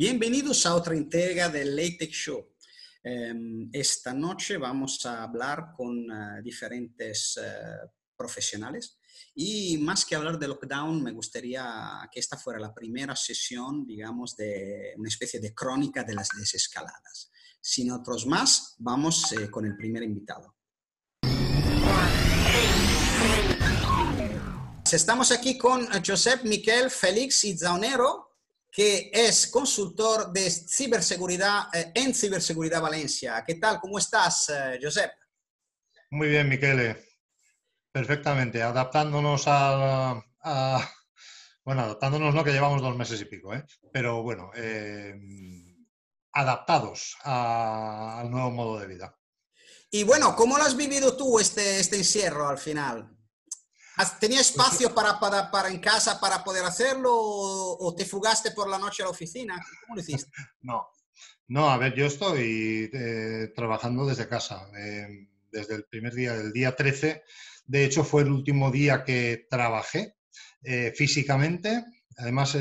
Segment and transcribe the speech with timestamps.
[0.00, 2.54] Bienvenidos a otra entrega del LaTeX Show.
[3.04, 8.98] Em, esta noche vamos a hablar con eh, diferentes eh, profesionales
[9.34, 14.34] y más que hablar de lockdown, me gustaría que esta fuera la primera sesión, digamos,
[14.36, 17.30] de una especie de crónica de las desescaladas.
[17.60, 20.56] Sin otros más, vamos eh, con el primer invitado.
[24.90, 28.29] Estamos aquí con Josep Miquel Félix Izaonero,
[28.70, 33.42] que es consultor de ciberseguridad eh, en Ciberseguridad Valencia.
[33.46, 33.80] ¿Qué tal?
[33.80, 35.10] ¿Cómo estás, eh, Josep?
[36.10, 37.04] Muy bien, Miquele.
[37.92, 38.62] Perfectamente.
[38.62, 40.22] Adaptándonos a,
[41.64, 43.64] Bueno, adaptándonos no, que llevamos dos meses y pico, ¿eh?
[43.92, 45.14] Pero bueno, eh,
[46.32, 49.16] adaptados al nuevo modo de vida.
[49.90, 53.19] Y bueno, ¿cómo lo has vivido tú este, este encierro al final?
[54.18, 58.78] ¿Tenía espacio para, para, para, en casa para poder hacerlo o, te fugaste por la
[58.78, 59.60] noche a la oficina?
[59.82, 60.30] ¿Cómo lo hiciste?
[60.62, 60.86] No,
[61.48, 66.52] no, a ver, yo estoy eh, trabajando desde casa, eh, desde el primer día, del
[66.52, 67.22] día 13.
[67.66, 70.14] De hecho, fue el último día que trabajé
[70.62, 71.84] eh, físicamente.
[72.18, 72.56] Además,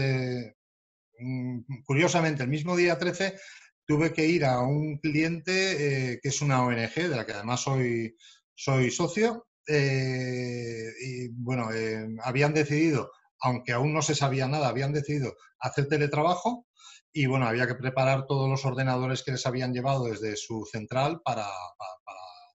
[1.19, 3.39] mm, curiosamente, el mismo día 13
[3.85, 8.15] tuve que ir a un cliente que es una ONG, de la que además soy,
[8.55, 14.93] soy socio, eh, y bueno, eh, habían decidido, aunque aún no se sabía nada, habían
[14.93, 16.65] decidido hacer teletrabajo
[17.13, 21.21] y bueno, había que preparar todos los ordenadores que les habían llevado desde su central
[21.23, 21.47] para,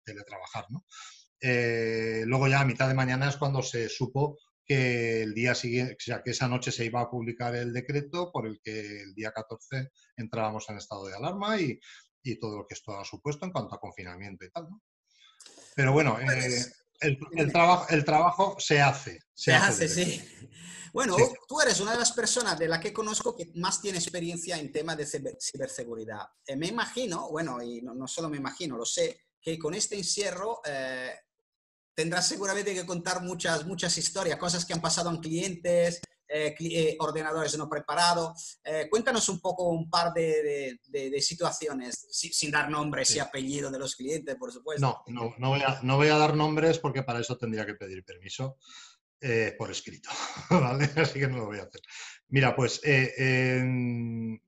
[0.05, 0.67] teletrabajar.
[0.71, 0.85] ¿no?
[1.41, 5.95] Eh, luego ya a mitad de mañana es cuando se supo que el día siguiente,
[5.95, 9.15] o sea, que esa noche se iba a publicar el decreto por el que el
[9.15, 11.79] día 14 entrábamos en estado de alarma y,
[12.23, 14.69] y todo lo que esto ha supuesto en cuanto a confinamiento y tal.
[14.69, 14.83] ¿no?
[15.75, 16.84] Pero bueno, pues
[17.37, 19.21] el, trabajo, el trabajo se hace.
[19.35, 20.23] Se, hace, sí.
[20.93, 21.17] Bueno,
[21.49, 24.71] tú eres una de las personas de las que conozco que más tiene experiencia en
[24.71, 26.23] temas de ciberseguridad.
[26.47, 30.61] Eh, me imagino, bueno, y no, solo me imagino, lo sé, que con este encierro
[30.65, 31.13] eh,
[31.95, 36.97] tendrás seguramente que contar muchas, muchas historias, cosas que han pasado en clientes, eh, eh,
[36.99, 38.59] ordenadores no preparados.
[38.65, 40.79] Eh, cuéntanos un poco un par de,
[41.21, 44.81] situaciones, sin dar nombres y apellidos de los clientes, por supuesto.
[44.87, 47.75] No, no, no, voy a, no voy a dar nombres porque para eso tendría que
[47.75, 48.59] pedir permiso
[49.57, 50.11] por escrito,
[50.51, 50.91] ¿vale?
[50.97, 51.81] Así que no lo voy a hacer.
[52.29, 54.39] Mira, pues me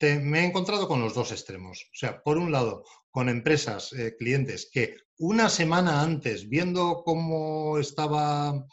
[0.00, 1.84] he encontrado con los dos extremos.
[1.92, 8.66] O sea, por un lado, con empresas, clientes que una semana antes, viendo cómo estaba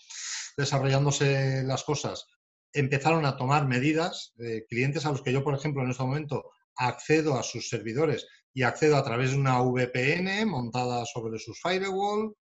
[0.57, 2.25] desarrollándose las cosas,
[2.73, 6.51] empezaron a tomar medidas, eh, clientes a los que yo, por ejemplo, en este momento
[6.75, 12.35] accedo a sus servidores y accedo a través de una VPN montada sobre sus firewall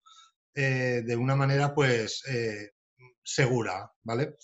[0.55, 2.71] eh, de una manera pues eh,
[3.23, 4.35] segura, ¿vale?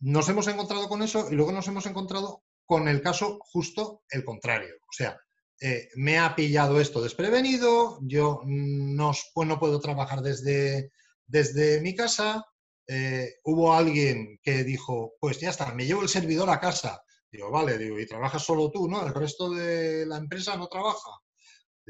[0.00, 4.24] Nos hemos encontrado con eso y luego nos hemos encontrado con el caso justo el
[4.24, 4.74] contrario.
[4.82, 5.18] O sea,
[5.96, 12.46] me ha pillado esto desprevenido, yo no, pues puedo trabajar desde mi casa,
[12.92, 17.00] eh, hubo alguien que dijo, pues ya está, me llevo el servidor a casa.
[17.30, 19.06] Digo, vale, digo, y trabajas solo tú, ¿no?
[19.06, 21.10] El resto de la empresa no trabaja.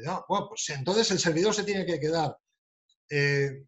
[0.05, 2.37] Ah, bueno, pues entonces el servidor se tiene que quedar.
[3.09, 3.63] Eh,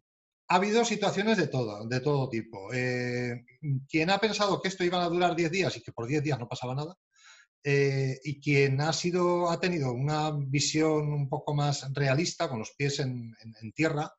[0.46, 2.72] ha habido situaciones de todo, de todo tipo.
[2.72, 3.44] Eh,
[3.88, 6.38] quien ha pensado que esto iba a durar 10 días y que por 10 días
[6.38, 6.96] no pasaba nada,
[7.64, 13.00] y quien ha sido, ha tenido una visión un poco más realista, con los pies
[13.00, 13.34] en
[13.74, 14.12] tierra,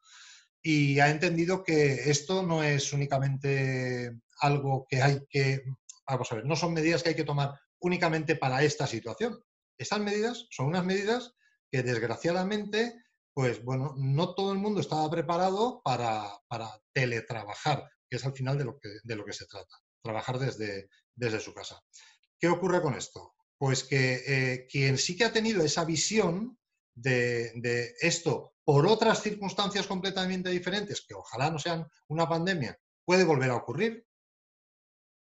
[0.68, 5.64] y ha entendido que esto no es únicamente algo que hay que,
[6.08, 9.40] vamos a ver, no son medidas que hay que tomar únicamente para esta situación.
[9.78, 11.36] Estas medidas son unas medidas
[11.70, 12.96] que desgraciadamente,
[13.31, 16.31] pues bueno, no todo el mundo estaba preparado para,
[16.92, 20.90] teletrabajar, que es al final de lo que, de lo que se trata, trabajar desde,
[21.14, 21.80] desde su casa.
[22.40, 23.36] ¿Qué ocurre con esto?
[23.59, 26.58] Pues que eh, quien sí que ha tenido esa visión
[26.95, 33.51] de, esto por otras circunstancias completamente diferentes, que ojalá no sean una pandemia, puede volver
[33.51, 34.07] a ocurrir,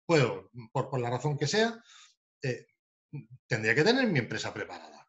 [0.07, 1.83] puedo, por, la razón que sea,
[2.43, 2.67] eh,
[3.47, 5.09] tendría que tener mi empresa preparada.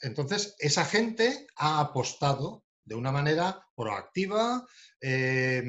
[0.00, 4.66] Entonces, esa gente ha apostado de una manera proactiva,
[5.00, 5.62] eh,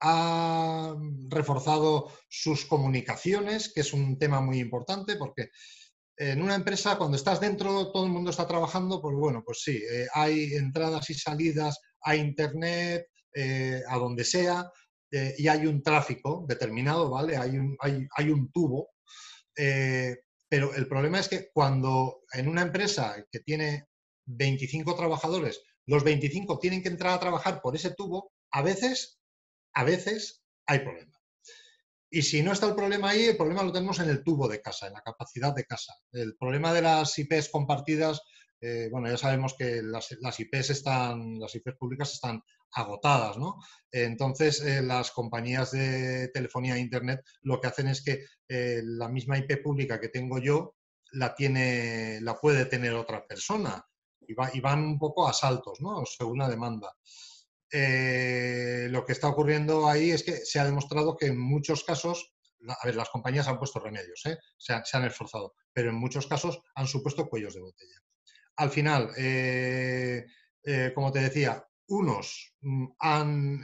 [0.00, 0.94] ha
[1.28, 5.50] reforzado sus comunicaciones, que es un tema muy importante porque
[6.16, 9.76] en una empresa, cuando estás dentro, todo el mundo está trabajando, pues bueno, pues sí,
[9.76, 14.70] eh, hay entradas y salidas a Internet, eh, a donde sea,
[15.10, 17.36] eh, y hay un tráfico determinado, ¿vale?
[17.36, 18.88] Hay un, hay, un tubo.
[20.48, 23.86] pero el problema es que cuando en una empresa que tiene
[24.26, 29.18] 25 trabajadores, los 25 tienen que entrar a trabajar por ese tubo, a veces,
[29.74, 31.15] a veces hay problemas.
[32.10, 34.60] Y si no está el problema ahí, el problema lo tenemos en el tubo de
[34.60, 35.94] casa, en la capacidad de casa.
[36.12, 38.22] El problema de las IPs compartidas,
[38.60, 42.42] eh, bueno, ya sabemos que las, IPs están, las IPs públicas están
[42.72, 43.56] agotadas, ¿no?
[43.90, 49.08] Entonces, eh, las compañías de telefonía e internet lo que hacen es que eh, la
[49.08, 50.76] misma IP pública que tengo yo
[51.12, 53.84] la tiene, la puede tener otra persona
[54.20, 56.04] y, y van un poco a saltos, ¿no?
[56.06, 56.94] Según la demanda.
[57.72, 62.34] Eh, lo que está ocurriendo ahí es que se ha demostrado que en muchos casos,
[62.68, 64.38] a ver, las compañías han puesto remedios, ¿eh?
[64.56, 68.00] se, han esforzado, pero en muchos casos han supuesto cuellos de botella.
[68.56, 70.24] Al final, eh,
[70.94, 73.60] como te decía, unos mm, han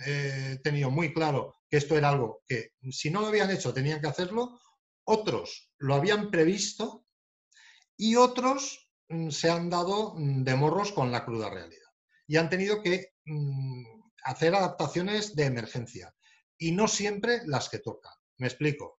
[0.62, 4.08] tenido muy claro que esto era algo que si no lo habían hecho tenían que
[4.08, 4.60] hacerlo,
[5.05, 7.06] otros lo habían previsto
[7.96, 11.82] y otros mm, se han dado mm, de morros con la cruda realidad
[12.26, 13.12] y han tenido que
[14.24, 16.14] hacer adaptaciones de emergencia
[16.58, 18.14] y no siempre las que tocan.
[18.38, 18.98] Me explico.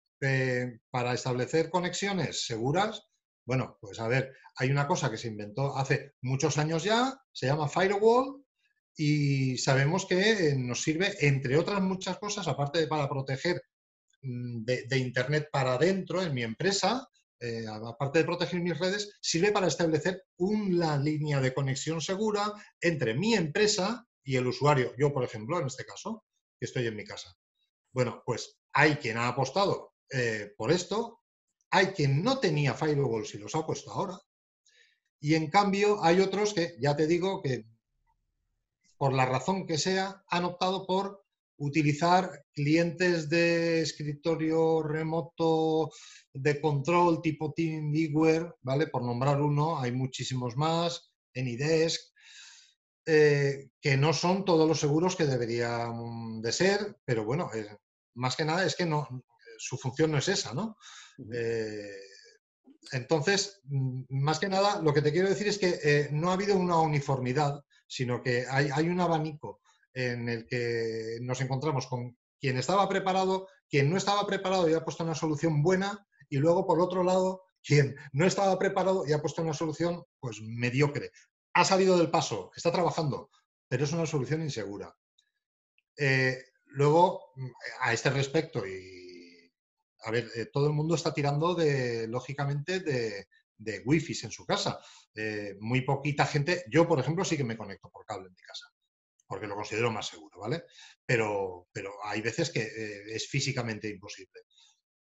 [0.89, 3.03] para establecer conexiones seguras,
[3.45, 7.47] bueno, pues a ver, hay una cosa que se inventó hace muchos años ya, se
[7.47, 8.43] llama Firewall
[8.95, 13.61] y sabemos que nos sirve, entre otras muchas cosas, aparte de para proteger
[14.21, 17.07] mm, de, Internet para adentro en mi empresa,
[17.39, 23.13] eh, aparte de proteger mis redes, sirve para establecer una línea de conexión segura entre
[23.13, 26.23] mi empresa y el usuario, yo por ejemplo, en este caso,
[26.59, 27.35] que estoy en mi casa.
[27.91, 31.21] Bueno, pues hay quien ha apostado eh, por esto,
[31.69, 34.19] hay quien no tenía firewalls y los ha puesto ahora,
[35.19, 37.65] y en cambio hay otros que, ya te digo, que
[38.97, 41.25] por la razón que sea, han optado por
[41.57, 45.91] utilizar clientes de escritorio remoto
[46.33, 48.87] de control tipo TeamViewer, ¿vale?
[48.87, 52.12] Por nombrar uno, hay muchísimos más, en IDESC,
[53.05, 57.67] eh, que no son todos los seguros que deberían de ser, pero bueno, eh,
[58.15, 59.25] más que nada es que no,
[59.57, 60.77] su función no es esa, ¿no?
[61.33, 61.99] Eh,
[62.93, 66.55] entonces, mm, más que nada, lo que te quiero decir es que no ha habido
[66.55, 69.61] una uniformidad, sino que hay, hay, un abanico
[69.93, 74.83] en el que nos encontramos con quien estaba preparado, quien no estaba preparado y ha
[74.83, 79.21] puesto una solución buena, y luego, por otro lado, quien no estaba preparado y ha
[79.21, 81.11] puesto una solución pues mediocre
[81.53, 83.29] ha salido del paso, está trabajando,
[83.67, 84.95] pero es una solución insegura.
[85.97, 87.33] Eh, luego,
[87.81, 89.51] a este respecto, y
[90.05, 93.27] a ver, eh, todo el mundo está tirando de, lógicamente, de,
[93.57, 94.79] de wifi en su casa.
[95.15, 98.41] Eh, muy poquita gente, yo por ejemplo sí que me conecto por cable en mi
[98.41, 98.65] casa,
[99.27, 100.63] porque lo considero más seguro, ¿vale?
[101.05, 102.67] Pero, pero hay veces que
[103.07, 104.41] es físicamente imposible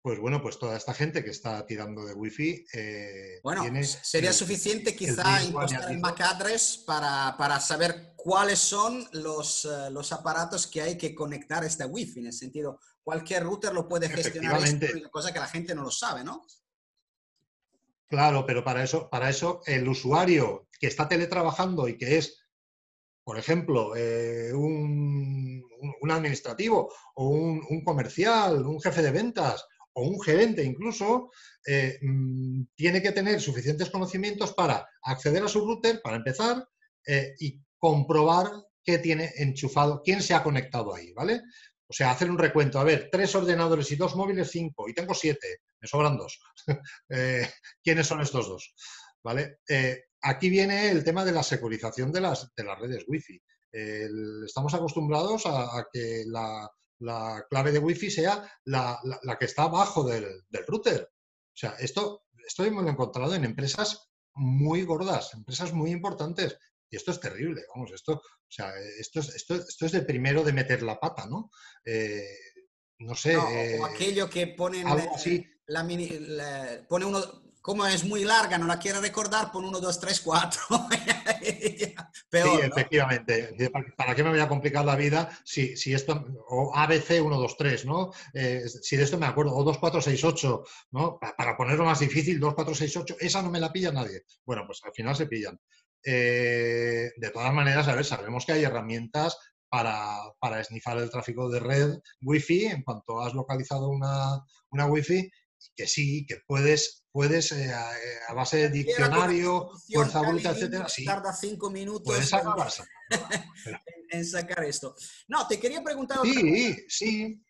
[0.02, 2.66] pues bueno, pues toda esta gente que está tirando de Wi-Fi.
[2.72, 3.62] Eh, bueno,
[4.02, 10.12] sería suficiente quizá impostar el MAC address para, para, saber cuáles son los, eh, los,
[10.12, 12.18] aparatos que hay que conectar a este Wi-Fi.
[12.18, 15.90] En el sentido, cualquier router lo puede gestionar, esto, cosa que la gente no lo
[15.92, 16.44] sabe, ¿no?
[18.08, 22.44] Claro, pero para eso, para eso el usuario que está teletrabajando y que es,
[23.22, 25.64] por ejemplo, eh, un,
[26.00, 29.64] un, administrativo o un, un comercial, un jefe de ventas
[29.94, 31.30] o un gerente incluso,
[31.66, 36.66] eh, mm, tiene que tener suficientes conocimientos para acceder a su router, para empezar,
[37.06, 38.48] eh, y comprobar
[38.82, 41.40] qué tiene enchufado, quién se ha conectado ahí, ¿vale?
[41.86, 42.78] O sea, hacer un recuento.
[42.78, 46.40] A ver, tres ordenadores y dos móviles, cinco, y tengo siete, me sobran dos.
[47.10, 47.48] Eh,
[47.82, 48.74] ¿Quiénes son estos dos?
[49.24, 49.58] ¿Vale?
[50.22, 53.40] aquí viene el tema de la securización de las, de las redes Wi-Fi.
[54.46, 56.68] estamos acostumbrados a que la,
[57.02, 59.00] la clave de Wi-Fi sea la,
[59.38, 61.10] que está abajo del, router.
[61.12, 66.56] O sea, esto, esto hemos encontrado en empresas muy gordas, empresas muy importantes.
[66.88, 70.44] Y esto es terrible, vamos, esto, o sea, esto es, esto, esto es de primero
[70.44, 71.50] de meter la pata, ¿no?
[71.84, 72.22] Eh,
[72.98, 73.36] no sé.
[73.36, 75.46] o eh, aquello que ponen así.
[75.66, 76.10] La, mini,
[76.88, 77.20] pone uno,
[77.62, 80.60] como es muy larga, no la quiero recordar, pon 1, 2, 3, 4.
[82.32, 83.54] Peor, sí, efectivamente.
[83.94, 87.56] ¿Para qué me voy a complicar la vida si, si esto, o ABC 1, 2,
[87.58, 88.10] 3, ¿no?
[88.32, 91.18] Eh, si de esto me acuerdo, o 2, 4, 6, 8, ¿no?
[91.18, 94.22] Para ponerlo más difícil, 2, 4, 6, 8, esa no me la pilla nadie.
[94.46, 95.60] Bueno, pues al final se pillan.
[96.02, 99.36] Eh, de todas maneras, a ver, sabemos que hay herramientas
[99.68, 105.30] para, para esnifar el tráfico de red Wi-Fi en cuanto has localizado una, una Wi-Fi
[105.76, 107.72] que sí, que puedes, puedes eh, eh,
[108.28, 111.04] a, base de diccionario, fuerza bruta, etcétera, sí.
[111.04, 112.14] Tarda cinco minutos
[114.10, 114.94] en, sacar esto.
[115.28, 116.18] No, te quería preguntar.
[116.22, 117.42] Sí, sí.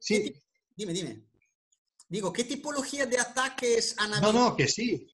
[0.00, 0.34] sí.
[0.76, 1.22] dime, dime.
[2.08, 4.32] Digo, ¿qué tipología de ataques han habido?
[4.32, 5.08] No, no, que sí.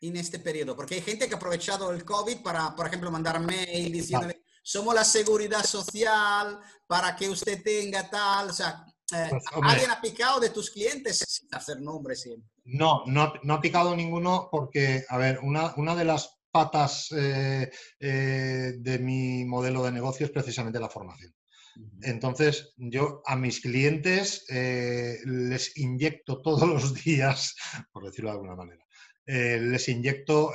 [0.00, 3.40] En este periodo, porque hay gente que ha aprovechado el COVID para, por ejemplo, mandar
[3.40, 8.86] mail diciéndole somos la seguridad social para que usted tenga tal, o sea,
[9.28, 12.48] Pues, ¿alguien ha picado de tus clientes sin hacer nombre siempre?
[12.64, 17.70] No, no, no ha picado ninguno porque, a ver, una, una de las patas eh,
[18.00, 21.34] eh, de mi modelo de negocio es precisamente la formación.
[22.02, 27.56] Entonces, yo a mis clientes eh, les inyecto todos los días,
[27.90, 28.84] por decirlo de alguna manera,
[29.24, 30.52] les inyecto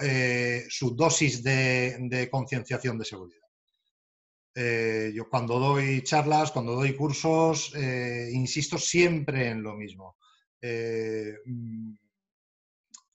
[0.70, 3.37] su dosis de, de concienciación de seguridad.
[4.60, 10.18] Eh, yo cuando doy charlas, cuando doy cursos, eh, insisto siempre en lo mismo.
[10.60, 11.94] Eh, mm,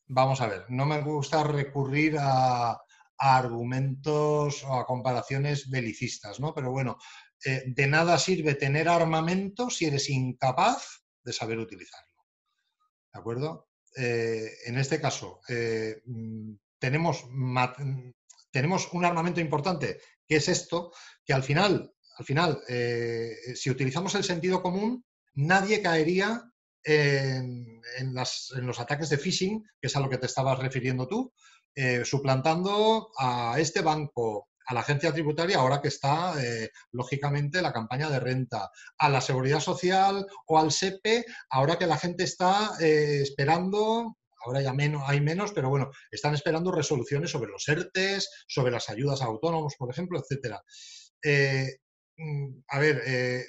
[0.07, 2.81] vamos a ver, no me gusta recurrir a,
[3.19, 6.55] argumentos o a comparaciones belicistas, ¿no?
[6.55, 6.97] Pero bueno,
[7.45, 12.25] de nada sirve tener armamento si eres incapaz de saber utilizarlo.
[13.13, 13.69] ¿De acuerdo?
[13.95, 18.13] En este caso, mm, mm,
[18.51, 20.01] tenemos un armamento importante,
[20.33, 20.93] que es esto,
[21.27, 26.43] que al final, al final eh, si utilizamos el sentido común, nadie caería
[26.85, 31.07] en, las- en los ataques de phishing, que es a lo que te estabas refiriendo
[31.07, 31.33] tú,
[31.75, 37.73] eh, suplantando a este banco, a la agencia tributaria, ahora que está, eh, lógicamente, la
[37.75, 42.71] campaña de renta, a la seguridad social o al SEPE, ahora que la gente está
[42.81, 48.73] esperando, ahora ya menos, hay menos, pero bueno, están esperando resoluciones sobre los ERTES, sobre
[48.73, 50.63] las ayudas a autónomos, por ejemplo, etcétera.
[51.23, 51.79] Eh,
[52.17, 53.45] mm, a ver, eh,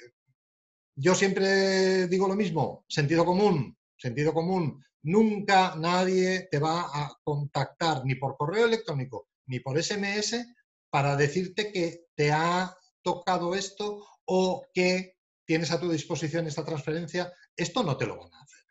[0.96, 4.82] yo siempre digo lo mismo, sentido común, sentido común.
[5.02, 10.46] Nunca nadie te va a contactar ni por correo electrónico ni por SMS
[10.90, 17.32] para decirte que te ha tocado esto o que tienes a tu disposición esta transferencia.
[17.56, 18.63] Esto no te lo van a hacer.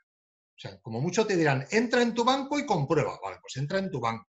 [0.55, 3.19] O sea, como mucho te dirán, entra en tu banco y comprueba.
[3.21, 4.29] Vale, pues entra en tu banco.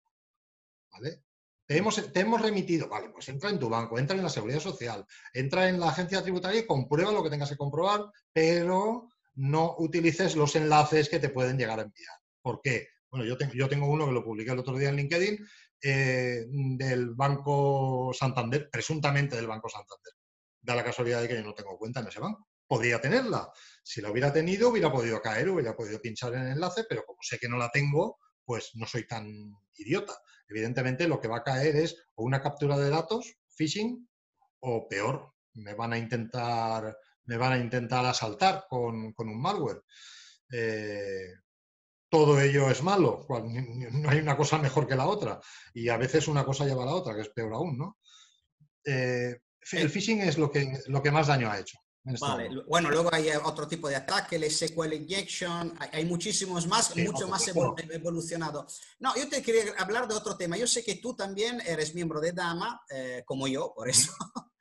[0.92, 1.24] ¿Vale?
[1.66, 4.60] Te hemos, te hemos remitido, vale, pues entra en tu banco, entra en la seguridad
[4.60, 9.76] social, entra en la agencia tributaria y comprueba lo que tengas que comprobar, pero no
[9.78, 12.16] utilices los enlaces que te pueden llegar a enviar.
[12.42, 12.90] ¿Por qué?
[13.10, 15.48] Bueno, yo, tengo yo tengo uno que lo publiqué el otro día en LinkedIn,
[15.86, 20.14] eh, del Banco Santander, presuntamente del Banco Santander.
[20.62, 22.48] Da la casualidad de que yo no tengo cuenta en ese banco.
[22.68, 23.52] Podría tenerla.
[23.84, 27.20] Si la hubiera tenido, hubiera podido caer, hubiera podido pinchar en el enlace, pero como
[27.22, 29.28] sé que no la tengo, pues no soy tan
[29.76, 30.14] idiota.
[30.48, 34.08] Evidentemente, lo que va a caer es o una captura de datos, phishing,
[34.60, 39.82] o peor, me van a intentar, me van a intentar asaltar con, con un malware.
[40.52, 41.34] Eh,
[42.10, 45.40] todo ello es malo, no hay una cosa mejor que la otra.
[45.74, 47.98] Y a veces una cosa lleva a la otra, que es peor aún, ¿no?
[48.86, 49.40] Eh,
[49.72, 51.80] el phishing es lo que, lo que más daño ha hecho.
[52.06, 56.88] Vale, bueno, luego hay otro tipo de ataque, el SQL injection, hay, hay muchísimos más,
[56.88, 58.68] Sí, mucho más evol- evolucionado.
[59.00, 60.58] No, yo te quería hablar de otro tema.
[60.58, 64.12] Yo sé que tú también eres miembro de Dama, eh, como yo, por eso.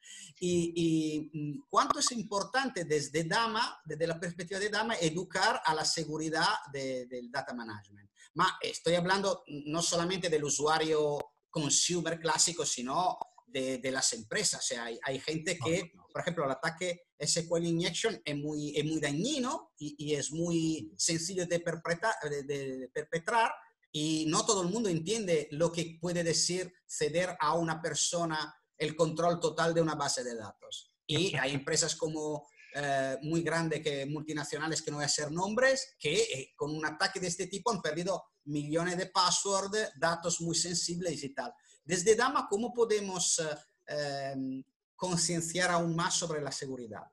[0.45, 5.73] Y, y, mm, cuánto es importante desde Dama, desde la perspectiva de Dama, educar a
[5.73, 8.11] la seguridad de- del data management.
[8.35, 11.19] Ma estoy hablando no solamente del usuario
[11.49, 13.17] consumer clásico, sino
[13.53, 14.61] de, de las empresas.
[14.61, 18.85] O sea, hay, hay gente que, por ejemplo, el ataque SQL Injection es muy, es
[18.85, 23.53] muy dañino y, y es muy sencillo de, perpetrar, de, de perpetrar
[23.93, 28.97] y no todo el mundo entiende lo que puede decir ceder a una persona el
[28.97, 30.93] control total de una base de datos.
[31.07, 35.95] Y hay empresas como eh, muy grandes, que, multinacionales, que no voy a hacer nombres,
[35.99, 40.55] que eh, con un ataque de este tipo han perdido millones de password, datos muy
[40.55, 41.53] sensibles y tal.
[41.85, 43.57] Desde Dama, ¿cómo podemos eh,
[43.89, 47.05] eh, concienciar aún más sobre la seguridad?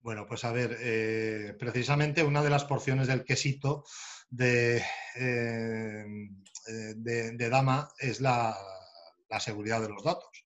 [0.00, 3.84] Bueno, pues a ver, eh, precisamente una de las porciones del quesito
[4.28, 4.84] de,
[5.16, 6.04] eh,
[6.96, 8.54] de, Dama es la,
[9.30, 10.44] la, seguridad de los datos.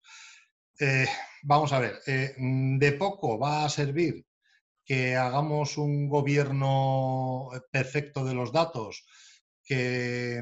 [1.42, 4.25] Vamos a ver, de poco va a servir
[4.84, 9.04] que hagamos un gobierno perfecto de los datos,
[9.64, 10.40] que,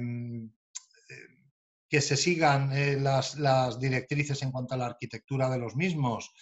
[1.88, 6.32] que se sigan eh, las, directrices en cuanto a la arquitectura de los mismos,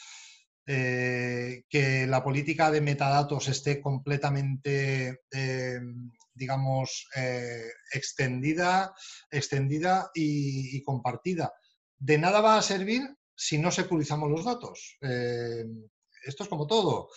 [0.67, 5.81] eh, que la política de metadatos esté completamente, eh,
[6.33, 7.07] digamos,
[7.93, 8.95] extendida,
[9.31, 11.53] extendida y, y, compartida.
[11.99, 13.03] De nada va a servir
[13.37, 14.97] si no securizamos los datos.
[15.01, 17.09] Esto es como todo.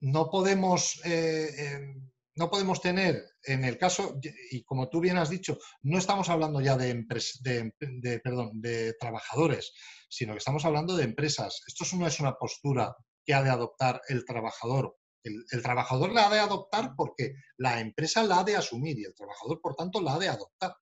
[0.00, 1.94] No podemos eh,
[2.36, 4.18] no podemos tener, en el caso,
[4.50, 7.04] y como tú bien has dicho, no estamos hablando ya de,
[7.40, 9.72] de, perdón, de trabajadores,
[10.08, 11.62] sino que estamos hablando de empresas.
[11.66, 12.94] Esto no es una postura
[13.24, 14.96] que ha de adoptar el trabajador.
[15.22, 19.04] El, el, trabajador la ha de adoptar porque la empresa la ha de asumir y
[19.04, 20.74] el trabajador, por tanto, la ha de adoptar.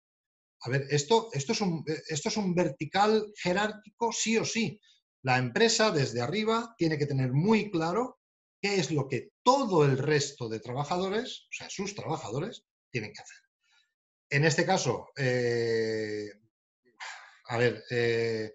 [0.61, 4.79] a ver, esto, esto, es un, esto es un vertical jerárquico sí o sí.
[5.23, 8.18] La empresa desde arriba tiene que tener muy claro
[8.61, 13.21] qué es lo que todo el resto de trabajadores, o sea, sus trabajadores, tienen que
[13.21, 13.37] hacer.
[14.29, 16.29] En este caso, eh,
[17.47, 18.51] a ver, eh,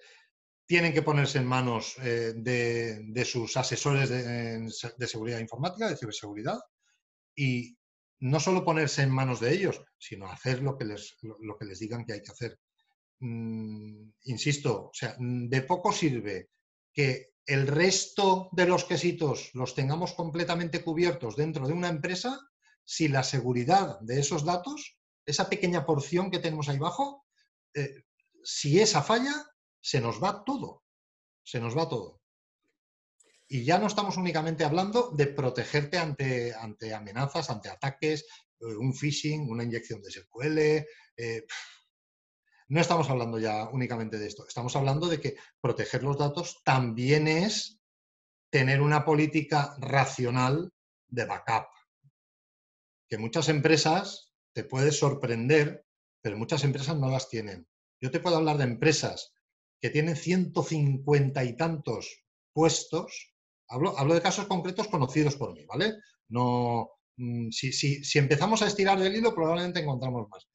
[0.67, 6.59] tienen que ponerse en manos eh, de, sus asesores de, seguridad informática, de ciberseguridad,
[7.35, 7.77] y
[8.21, 12.23] no solo ponerse en manos de ellos, sino hacer lo que les, digan que hay
[12.23, 12.59] que hacer.
[13.21, 16.51] Mm, insisto, o sea, de poco sirve
[16.93, 22.41] que el resto de los quesitos los tengamos completamente cubiertos dentro de una empresa
[22.85, 27.27] si la seguridad de esos datos, esa pequeña porción que tenemos ahí abajo,
[27.75, 28.05] eh,
[28.43, 29.33] si esa falla,
[29.81, 30.85] se nos va todo.
[31.43, 32.21] Se nos va todo.
[33.49, 38.25] Y ya no estamos únicamente hablando de protegerte ante, ante amenazas, ante ataques,
[38.61, 40.59] eh, un phishing, una inyección de SQL.
[41.17, 41.47] Eh,
[42.75, 44.49] no estamos hablando ya únicamente de esto.
[44.49, 47.79] Estamos hablando de que proteger los datos también es
[48.51, 50.73] tener una política racional
[51.07, 51.69] de backup.
[53.09, 55.87] Que muchas empresas te puedes sorprender,
[56.21, 57.65] pero muchas empresas no las tienen.
[58.01, 59.33] Yo te puedo hablar de empresas
[59.81, 63.37] que tienen 150 y tantos puestos,
[63.69, 65.95] hablo, hablo de casos concretos conocidos por mí, ¿vale?
[66.29, 70.49] No, mm, si, si empezamos a estirar del hilo, probablemente encontramos más.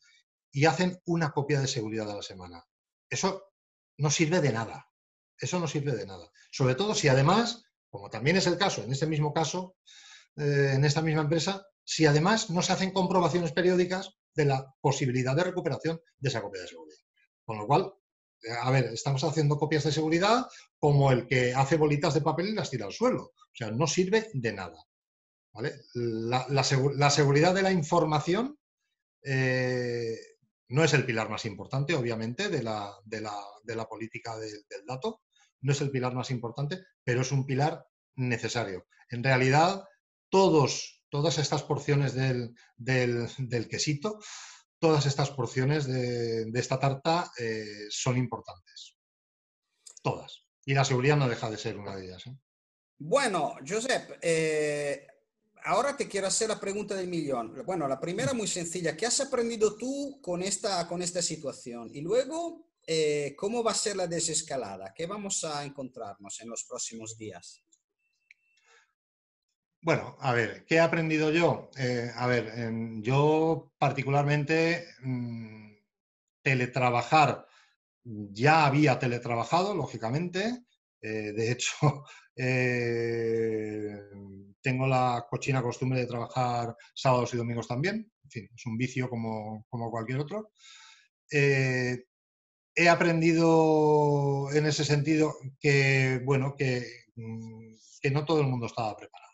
[0.52, 2.66] Y hacen una copia de seguridad a la semana.
[3.10, 3.52] Eso
[3.98, 4.88] no sirve de nada.
[5.38, 6.32] Eso no sirve de nada.
[6.52, 9.78] Sobre todo si además, como también es el caso, en este mismo caso,
[10.36, 15.36] eh, en esta misma empresa, si además no se hacen comprobaciones periódicas de la posibilidad
[15.36, 17.00] de recuperación de esa copia de seguridad.
[17.46, 17.94] Con lo cual,
[18.44, 20.46] eh, a ver, estamos haciendo copias de seguridad
[20.78, 23.24] como el que hace bolitas de papel y las tira al suelo.
[23.24, 24.86] O sea, no sirve de nada.
[25.94, 28.58] La, seguridad de la información
[29.24, 30.16] eh,
[30.70, 35.22] no es el pilar más importante, obviamente, de la, política del dato.
[35.62, 37.86] No es el pilar más importante, pero es un pilar
[38.16, 38.88] necesario.
[39.10, 39.84] En realidad,
[40.30, 44.20] todas estas porciones del, del quesito
[44.80, 48.96] todas estas porciones de, esta tarta eh, son importantes.
[50.02, 50.46] Todas.
[50.66, 52.26] Y la seguridad no deja de ser una de ellas.
[52.28, 52.36] ¿eh?
[52.98, 55.06] Bueno, Josep, eh,
[55.64, 57.64] ahora te quiero hacer la pregunta del millón.
[57.66, 58.96] Bueno, la primera muy sencilla.
[58.96, 61.90] ¿Qué has aprendido tú con esta, con esta situación?
[61.94, 62.68] Y luego,
[63.38, 64.94] ¿cómo va a ser la desescalada?
[64.96, 67.64] ¿Qué vamos a encontrarnos en los próximos días?
[69.82, 71.72] Bueno, a ver, ¿qué he aprendido yo?
[71.78, 72.54] Eh, a ver,
[73.02, 75.72] yo particularmente mm,
[76.42, 77.48] teletrabajar,
[78.04, 80.66] ya había teletrabajado, lógicamente.
[81.02, 82.04] Eh, de hecho,
[82.36, 84.02] eh,
[84.62, 88.12] tengo la cochina costumbre de trabajar sábados y domingos también.
[88.24, 90.52] En fin, es un vicio como, como cualquier otro.
[91.32, 98.96] he aprendido en ese sentido que, bueno, que, mm, que no todo el mundo estaba
[98.96, 99.29] preparado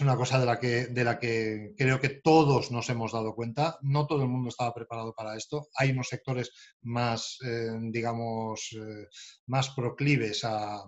[0.00, 3.34] es una cosa de la, que, de la que creo que todos nos hemos dado
[3.34, 3.78] cuenta.
[3.82, 5.68] No todo el mundo estaba preparado para esto.
[5.74, 9.08] Hay unos sectores más, eh, digamos, eh,
[9.46, 10.82] más proclives a,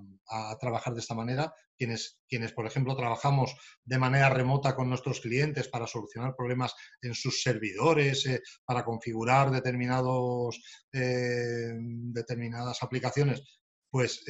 [0.58, 1.52] trabajar de esta manera.
[1.76, 7.12] Quienes, quienes, por ejemplo, trabajamos de manera remota con nuestros clientes para solucionar problemas en
[7.12, 10.58] sus servidores, eh, para configurar determinados,
[10.90, 13.42] determinadas aplicaciones,
[13.90, 14.24] pues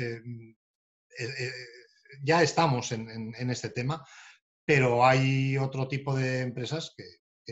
[2.25, 4.05] ya estamos en este tema
[4.65, 7.05] pero hay otro tipo de empresas que,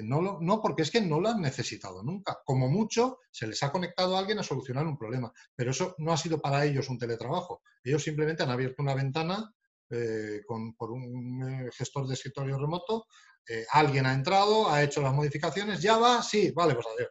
[0.03, 2.39] no, lo, no, porque es que no lo han necesitado nunca.
[2.45, 6.13] Como mucho, se les ha conectado a alguien a solucionar un problema, pero eso no
[6.13, 7.63] ha sido para ellos un teletrabajo.
[7.83, 9.53] Ellos simplemente han abierto una ventana
[9.93, 13.07] eh, con, por un eh, gestor de escritorio remoto,
[13.49, 17.11] eh, alguien ha entrado, ha hecho las modificaciones, ya va, sí, vale, pues adiós.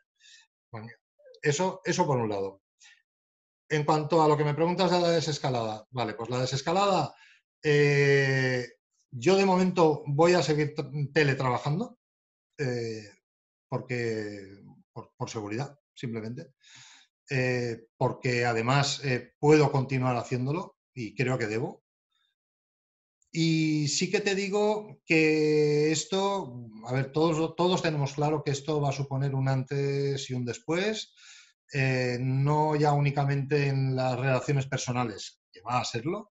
[1.41, 2.61] eso, eso por un lado.
[3.67, 7.13] En cuanto a lo que me preguntas de la desescalada, vale, pues la desescalada,
[9.11, 10.73] yo de momento voy a seguir
[11.13, 11.97] teletrabajando
[12.57, 13.09] eh,
[13.67, 16.53] porque, por, seguridad, simplemente.
[17.29, 21.83] Eh, porque además eh, puedo continuar haciéndolo y creo que debo.
[23.31, 28.81] Y sí que te digo que esto, a ver, todos, todos tenemos claro que esto
[28.81, 31.13] va a suponer un antes y un después,
[32.19, 36.31] no ya únicamente en las relaciones personales, que va a serlo,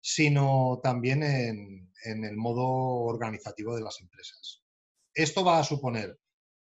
[0.00, 4.62] sino también en, el modo organizativo de las empresas.
[5.12, 6.18] Esto va a suponer,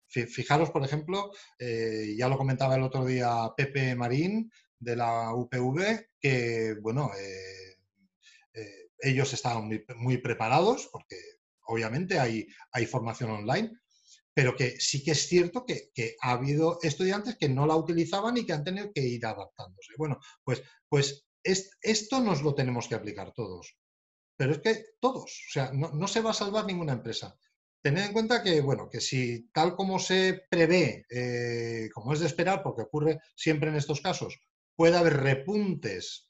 [0.08, 6.08] fijaros, por ejemplo, eh, ya lo comentaba el otro día Pepe Marín de la UPV,
[6.20, 7.76] que, bueno, eh,
[8.54, 11.16] eh, ellos estaban muy, preparados porque
[11.66, 13.72] obviamente hay, hay formación online,
[14.34, 18.46] pero que sí que es cierto que, ha habido estudiantes que no la utilizaban y
[18.46, 19.92] que han tenido que ir adaptándose.
[19.96, 21.27] Bueno, pues, pues
[21.82, 23.76] esto nos lo tenemos que aplicar todos.
[24.36, 27.36] Pero es que todos, o sea, no, se va a salvar ninguna empresa.
[27.82, 32.26] Tened en cuenta que, bueno, que si tal como se prevé, eh, como es de
[32.26, 34.40] esperar, porque ocurre siempre en estos casos,
[34.76, 36.28] puede haber repuntes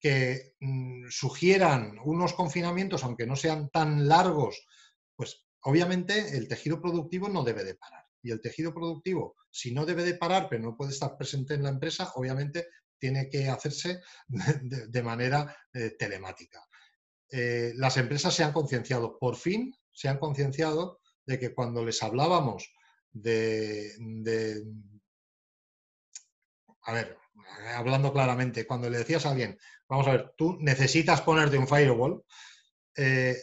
[0.00, 4.64] que mm, sugieran unos confinamientos, aunque no sean tan largos,
[5.16, 8.04] pues obviamente el tejido productivo no debe de parar.
[8.22, 11.64] Y el tejido productivo, si no debe de parar, pero no puede estar presente en
[11.64, 12.66] la empresa, obviamente
[12.98, 16.64] tiene que hacerse de, manera eh, telemática.
[17.30, 22.02] Eh, las empresas se han concienciado, por fin se han concienciado de que cuando les
[22.02, 22.72] hablábamos
[23.10, 23.92] de,
[26.82, 27.18] a ver,
[27.74, 29.58] hablando claramente, cuando le decías a alguien,
[29.88, 32.24] vamos a ver, tú necesitas ponerte un firewall,
[32.96, 33.36] eh,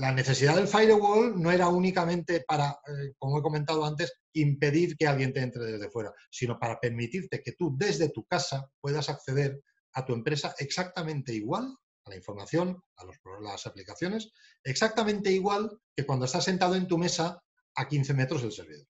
[0.00, 2.78] la necesidad del firewall no era únicamente para,
[3.18, 7.52] como he comentado antes, impedir que alguien te entre desde fuera, sino para permitirte que
[7.52, 9.62] tú desde tu casa puedas acceder
[9.94, 13.04] a tu empresa exactamente igual, a la información, a
[13.40, 14.32] las aplicaciones,
[14.64, 17.42] exactamente igual que cuando estás sentado en tu mesa
[17.74, 18.86] a 15 metros del servidor.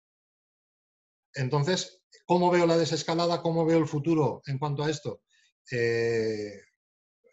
[1.35, 3.41] Entonces, ¿cómo veo la desescalada?
[3.41, 5.21] ¿Cómo veo el futuro en cuanto a esto?
[5.71, 6.61] Eh,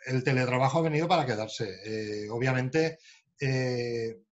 [0.07, 1.77] el teletrabajo ha venido para quedarse.
[1.85, 2.99] Eh, obviamente,
[3.41, 4.23] eh,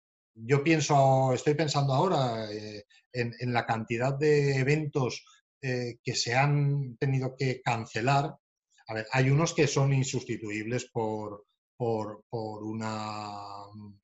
[0.45, 5.25] yo pienso, estoy pensando ahora eh, en, la cantidad de eventos
[5.61, 8.37] eh, que se han tenido que cancelar.
[8.87, 11.47] A ver, hay unos que son insustituibles por,
[11.77, 13.43] por, una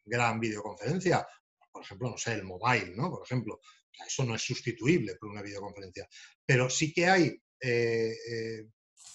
[0.04, 1.26] gran videoconferencia.
[1.70, 3.10] Por ejemplo, no sé, el mobile, ¿no?
[3.10, 3.60] Por ejemplo,
[4.06, 6.06] eso no es sustituible por una videoconferencia.
[6.44, 7.42] Pero sí que hay,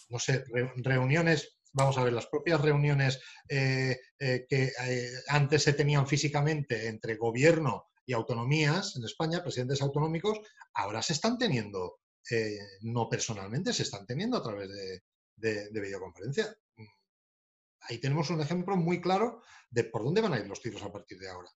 [0.10, 0.43] no sé,
[0.77, 6.87] reuniones vamos a ver, las propias reuniones eh, eh, que eh, antes se tenían físicamente
[6.87, 10.39] entre gobierno y autonomías en España, presidentes autonómicos,
[10.73, 11.99] ahora se están teniendo,
[12.81, 14.69] no personalmente, se están teniendo a través
[15.35, 16.55] de, videoconferencia.
[17.81, 20.91] Ahí tenemos un ejemplo muy claro de por dónde van a ir los tiros a
[20.91, 21.49] partir de ahora.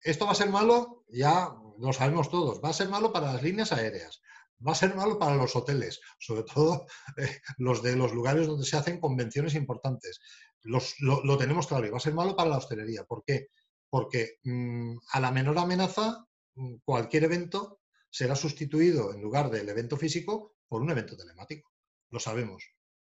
[0.00, 3.42] Esto va a ser malo, ya lo sabemos todos, va a ser malo para las
[3.42, 4.20] líneas aéreas,
[4.66, 8.66] va a ser malo para los hoteles, sobre todo eh, los de los lugares donde
[8.66, 10.20] se hacen convenciones importantes.
[10.62, 13.04] lo, tenemos claro, y va a ser malo para la hostelería.
[13.04, 13.48] ¿Por qué?
[13.90, 19.96] Porque mm, a la menor amenaza, mm, cualquier evento será sustituido en lugar del evento
[19.96, 21.70] físico por un evento telemático.
[22.10, 22.64] Lo sabemos.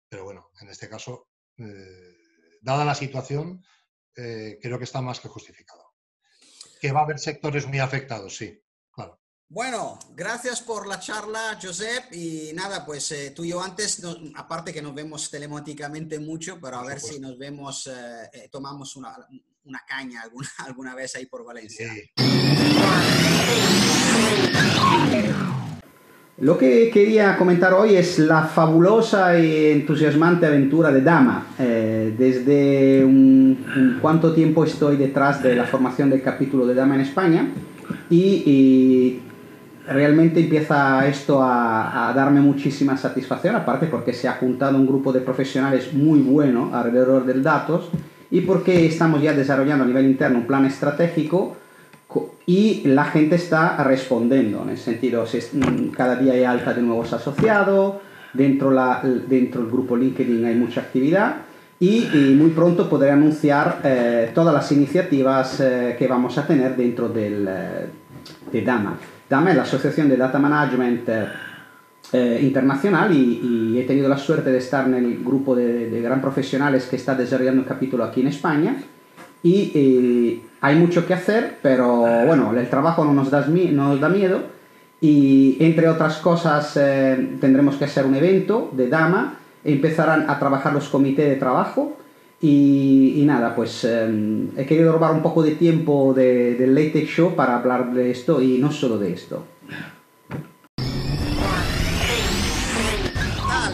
[0.09, 1.29] Pero bueno, en este caso,
[1.59, 2.17] eh,
[2.63, 3.65] dada la situación,
[4.17, 5.95] eh, creo que está más que justificado.
[6.81, 8.64] Que va a haber sectores muy afectados, sí.
[9.55, 12.13] Bueno, gracias por la charla, Josep.
[12.13, 14.03] Y nada, pues eh, tú y yo antes,
[14.35, 17.93] aparte que nos vemos telemáticamente mucho, pero a ver si nos vemos, eh,
[18.33, 19.15] eh, tomamos una,
[19.87, 21.87] caña alguna, alguna, vez ahí por Valencia.
[26.39, 31.47] Lo que quería comentar hoy es la fabulosa y entusiasmante aventura de Dama.
[31.57, 37.49] desde un, cuánto tiempo estoy detrás de la formación del capítulo de Dama en España
[38.11, 39.21] y
[39.87, 45.21] realmente empieza esto a, darme muchísima satisfacción, aparte porque se ha juntado un grupo de
[45.21, 47.91] profesionales muy bueno alrededor del datos
[48.31, 51.57] y porque estamos ya desarrollando a nivel interno un plan estratégico
[52.47, 57.13] y la gente está respondiendo, en el sentido, mm, cada día hay alta de nuevos
[57.13, 57.97] asociados,
[58.33, 58.71] dentro,
[59.29, 61.37] dentro del grupo LinkedIn hay mucha actividad
[61.81, 67.09] y, muy pronto podré anunciar eh, todas las iniciativas eh, que vamos a tener dentro
[67.09, 67.87] del, eh,
[68.53, 68.97] de DAMA.
[69.29, 71.09] DAMA es la Asociación de Data Management
[72.13, 76.87] eh, Internacional y, he tenido la suerte de estar en el grupo de, gran profesionales
[76.87, 78.77] que está desarrollando el capítulo aquí en España.
[79.43, 84.09] Y eh, hay mucho que hacer, pero bueno, el trabajo no nos da, nos da
[84.09, 84.43] miedo.
[85.01, 89.39] Y entre otras cosas, eh, tendremos que hacer un evento de Dama.
[89.65, 91.99] Empezarán a trabajar los comités de trabajo
[92.47, 97.57] y, nada, pues em, he querido robar un poco de tiempo del Late Show para
[97.57, 99.47] hablar de esto y no solo de esto.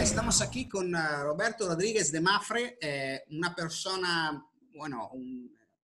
[0.00, 4.44] Estamos aquí con eh, Roberto Rodríguez de Mafre, eh, una persona,
[4.76, 5.10] bueno,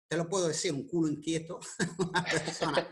[0.07, 1.59] te lo puedo decir, un culo inquieto,
[1.97, 2.87] una persona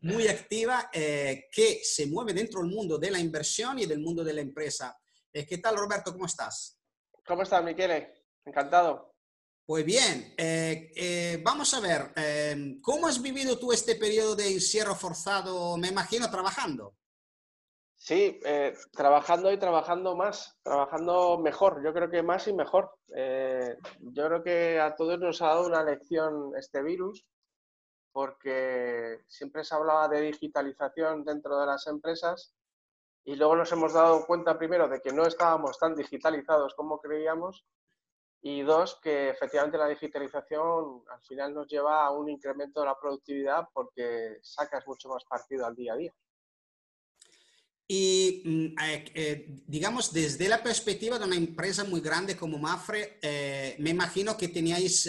[0.00, 4.24] muy activa eh, que se mueve dentro del mundo de la inversión y del mundo
[4.24, 4.96] de la empresa.
[5.30, 6.12] ¿Qué tal, Roberto?
[6.12, 6.78] ¿Cómo estás?
[7.26, 8.14] ¿Cómo estás, Miquele?
[8.46, 9.15] Encantado.
[9.66, 14.52] Pues bien, eh, eh, vamos a ver, em, ¿cómo has vivido tú este periodo de
[14.52, 16.94] encierro forzado, me imagino, trabajando?
[17.96, 22.96] Sí, eh, trabajando y trabajando más, trabajando mejor, yo creo que más y mejor.
[23.08, 27.26] yo creo que a todos nos ha dado una lección este virus,
[28.12, 32.54] porque siempre se hablaba de digitalización dentro de las empresas
[33.24, 37.66] y luego nos hemos dado cuenta primero de que no estábamos tan digitalizados como creíamos
[38.42, 42.98] y dos, que efectivamente la digitalización al final nos lleva a un incremento de la
[42.98, 46.14] productividad porque sacas mucho más partido al día a día.
[47.88, 53.18] Y mm, eh, eh, digamos, desde la perspectiva de una empresa muy grande como Mafre,
[53.22, 55.08] eh, me imagino que teníais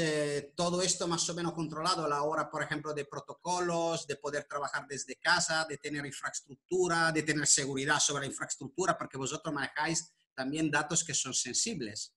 [0.56, 4.44] todo esto más o menos controlado a la hora, por ejemplo, de protocolos, de poder
[4.44, 10.13] trabajar desde casa, de tener infraestructura, de tener seguridad sobre la infraestructura, porque vosotros manejáis
[10.36, 12.13] también datos que son sensibles.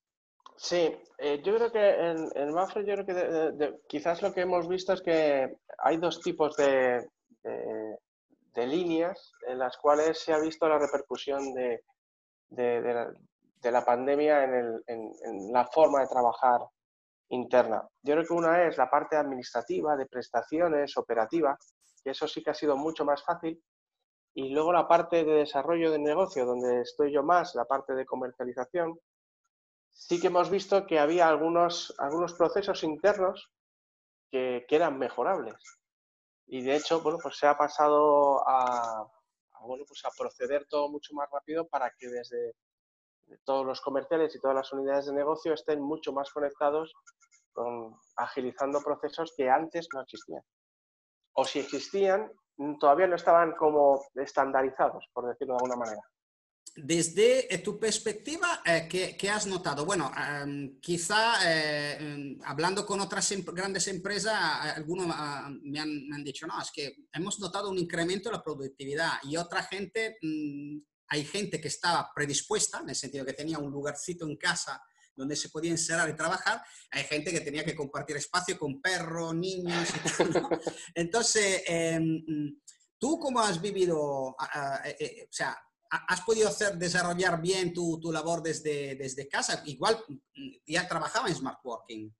[0.62, 0.94] Sí,
[1.42, 1.88] yo creo que
[2.34, 6.54] en, Mafre, yo creo que quizás lo que hemos visto es que hay dos tipos
[6.56, 7.08] de
[8.54, 11.82] de líneas en las cuales se ha visto la repercusión de,
[13.62, 16.60] la, pandemia en, la forma de trabajar
[17.28, 17.86] interna.
[18.02, 21.56] Yo creo que una es la parte administrativa, de prestaciones, operativa,
[22.02, 23.62] que eso sí que ha sido mucho más fácil.
[24.34, 28.06] Y luego la parte de desarrollo de negocio, donde estoy yo más, la parte de
[28.06, 28.98] comercialización,
[30.00, 33.50] sí que hemos visto que había algunos, algunos procesos internos
[34.30, 35.54] que, eran mejorables.
[36.46, 39.06] Y de hecho, bueno, pues se ha pasado a,
[39.62, 42.54] bueno, pues a proceder todo mucho más rápido para que desde
[43.44, 46.92] todos los comerciales y todas las unidades de negocio estén mucho más conectados
[47.52, 50.42] con agilizando procesos que antes no existían.
[51.34, 52.32] O si existían,
[52.80, 56.02] todavía no estaban como estandarizados, por decirlo de alguna manera.
[56.76, 59.84] Desde eh, tu perspectiva, eh, ¿qué, has notado?
[59.84, 64.34] Bueno, em, quizá eh, em, hablando con otras em, grandes empresas,
[64.76, 65.08] algunos
[65.62, 69.64] me, han, dicho, no, es que hemos notado un incremento en la productividad y otra
[69.64, 74.36] gente, mm, hay gente que estaba predispuesta, en el sentido que tenía un lugarcito en
[74.36, 74.80] casa
[75.16, 79.34] donde se podía encerrar y trabajar, hay gente que tenía que compartir espacio con perros,
[79.34, 79.88] niños,
[80.94, 81.62] Entonces,
[82.96, 84.36] ¿tú cómo has vivido, o
[85.30, 85.58] sea,
[85.90, 89.62] ¿Has podido hacer, desarrollar bien tu, tu, labor desde, desde casa?
[89.64, 89.98] Igual
[90.66, 92.14] ya trabajaba en Smart Working.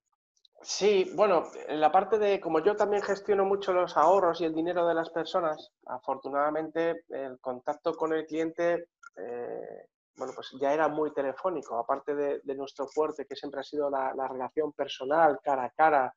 [0.63, 4.53] Sí, bueno, en la parte de, como yo también gestiono mucho los ahorros y el
[4.53, 10.87] dinero de las personas, afortunadamente el contacto con el cliente, eh, bueno, pues ya era
[10.87, 15.63] muy telefónico, aparte de, nuestro fuerte, que siempre ha sido la, la, relación personal, cara
[15.63, 16.13] a cara,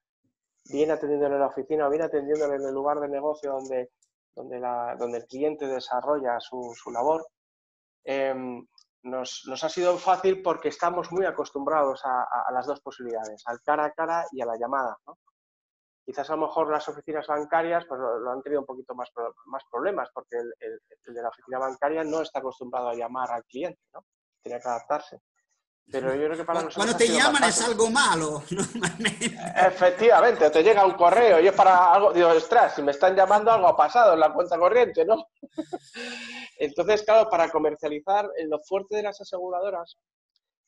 [0.71, 3.91] bien atendiéndole en la oficina bien atendiéndole en el lugar de negocio donde,
[4.35, 7.27] donde, la, donde el cliente desarrolla su, su labor.
[8.05, 8.67] Em,
[9.05, 13.93] nos, ha sido fácil porque estamos muy acostumbrados a, las dos posibilidades, al cara a
[13.93, 14.97] cara y a la llamada.
[16.05, 19.11] Quizás a lo mejor las oficinas bancarias pues, lo, han tenido un poquito más,
[19.47, 20.81] más problemas porque el,
[21.15, 24.05] de la oficina bancaria no está acostumbrado a llamar al cliente, ¿no?
[24.43, 25.21] tiene que adaptarse.
[25.91, 28.43] Pero yo creo que para nosotros Cuando te llaman es algo malo,
[29.67, 33.51] Efectivamente, te llega un correo y es para algo, digo, ostras, si me están llamando
[33.51, 35.29] algo ha pasado en la cuenta corriente, ¿no?
[36.59, 39.99] Entonces, claro, para comercializar, lo fuerte de las aseguradoras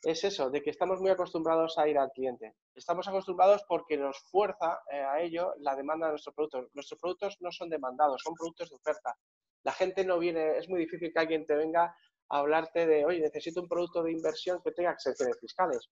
[0.03, 2.55] es eso, de que estamos muy acostumbrados a ir al cliente.
[2.75, 6.67] Estamos acostumbrados porque nos fuerza eh, a ello la demanda de nuestros productos.
[6.75, 9.17] Nuestros productos no son demandados, son productos de oferta.
[9.65, 11.97] La gente no viene, es muy difícil que alguien te venga
[12.29, 15.89] hablarte de, oye, necesito un producto de inversión que tenga exenciones fiscales.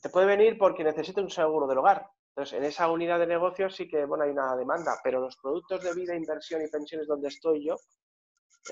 [0.00, 2.06] Te puede venir porque necesita un seguro del hogar.
[2.28, 5.82] Entonces, en esa unidad de negocios sí que, bueno, hay una demanda, pero los productos
[5.84, 7.76] de vida, inversión y pensiones donde estoy yo,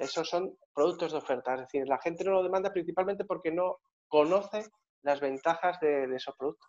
[0.01, 1.55] esos son productos de oferta.
[1.55, 4.65] Es decir, la gente no lo demanda principalmente porque no conoce
[5.03, 6.69] las ventajas de, esos productos.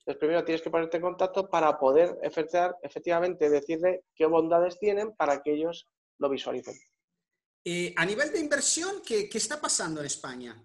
[0.00, 5.42] Entonces, primero tienes que ponerte en contacto para poder efectivamente decirle qué bondades tienen para
[5.42, 6.74] que ellos lo visualicen.
[7.64, 10.62] Eh, a nivel de inversión, ¿qué, está pasando en España?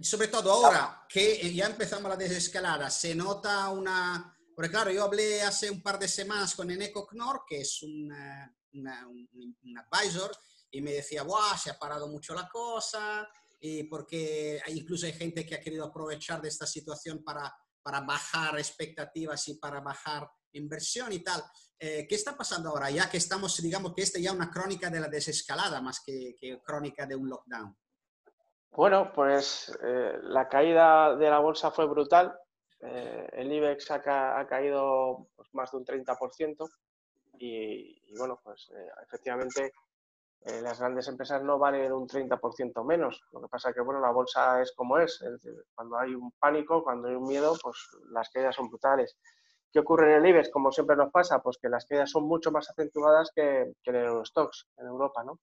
[0.00, 4.34] Sobre todo ahora que ya empezamos la desescalada, se nota una...
[4.54, 8.10] Porque claro, yo hablé hace un par de semanas con Eneco Knorr, que es un,
[8.72, 10.32] un advisor,
[10.70, 11.56] y me decía, ¡buah!
[11.58, 13.28] Se ha parado mucho la cosa,
[13.60, 18.58] y porque incluso hay gente que ha querido aprovechar de esta situación para, para bajar
[18.58, 21.44] expectativas y para bajar inversión y tal.
[21.82, 22.90] Eh, ¿Qué está pasando ahora?
[22.90, 26.36] Ya que estamos, digamos que esta ya es una crónica de la desescalada más que,
[26.38, 27.74] que crónica de un lockdown.
[28.72, 32.38] Bueno, pues eh, la caída de la bolsa fue brutal.
[32.80, 36.68] Eh, el IBEX ha, ha caído pues, más de un 30%
[37.38, 38.70] y, y bueno, pues
[39.02, 39.72] efectivamente
[40.42, 43.22] eh, las grandes empresas no valen un 30% menos.
[43.32, 45.22] Lo que pasa es que, bueno, la bolsa es como es.
[45.74, 47.76] cuando hay un pánico, cuando hay un miedo, pues
[48.10, 49.16] las caídas son brutales.
[49.72, 50.50] ¿Qué ocurre en el IBEX?
[50.50, 54.06] Como siempre nos pasa, pues que las caídas son mucho más acentuadas que, en el
[54.06, 55.38] Eurostox, en Europa, ¿no?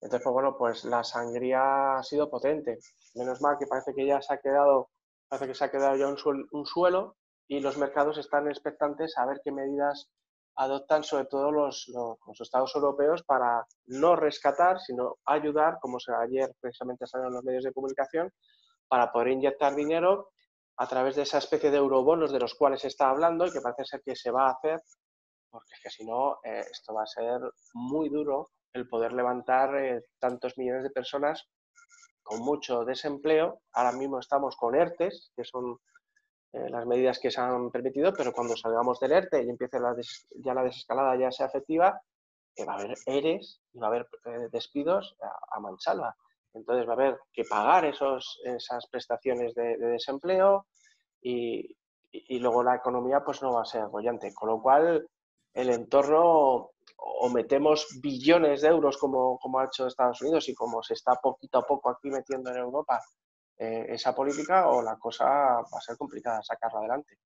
[0.00, 2.78] Entonces, pues bueno, pues la sangría ha sido potente.
[3.14, 4.90] Menos mal que parece que ya se ha quedado,
[5.28, 7.16] parece que se ha quedado ya un, suelo
[7.48, 10.10] y los mercados están expectantes a ver qué medidas
[10.56, 17.06] adoptan sobre todo los, los, estados europeos para no rescatar, sino ayudar, como ayer precisamente
[17.06, 18.32] salieron los medios de comunicación,
[18.88, 20.30] para poder inyectar dinero
[20.78, 23.60] a través de esa especie de eurobonos de los cuales se está hablando y que
[23.60, 24.80] parece ser que se va a hacer,
[25.50, 27.40] porque es que si no, eh, esto va a ser
[27.74, 31.48] muy duro el poder levantar eh, tantos millones de personas
[32.22, 33.62] con mucho desempleo.
[33.72, 35.78] Ahora mismo estamos con ERTES, que son
[36.52, 39.78] eh, las medidas que se han permitido, pero cuando salgamos del ERTE y empiece
[40.44, 42.00] ya la desescalada ya sea efectiva,
[42.64, 44.08] va a haber ERES y va a haber
[44.50, 45.16] despidos
[45.50, 46.16] a, mansalva.
[46.56, 50.66] Entonces va a haber que pagar esos, esas prestaciones de, desempleo
[51.20, 51.76] y,
[52.40, 54.32] luego la economía pues no va a ser bollante.
[54.32, 55.06] Con lo cual
[55.52, 60.82] el entorno o metemos billones de euros como, como ha hecho Estados Unidos y como
[60.82, 63.02] se está poquito a poco aquí metiendo en Europa
[63.58, 67.18] eh, esa política o la cosa va a ser complicada sacarla adelante.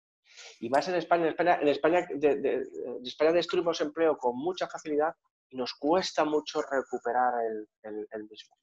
[0.59, 1.23] Y más en España.
[1.23, 2.67] En España, en España, de,
[3.05, 5.15] España destruimos empleo con mucha facilidad
[5.49, 7.35] y nos cuesta mucho recuperar
[7.83, 8.57] el mismo.